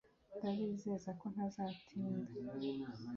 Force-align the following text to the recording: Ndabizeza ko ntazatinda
Ndabizeza 0.37 1.09
ko 1.19 1.25
ntazatinda 1.33 2.31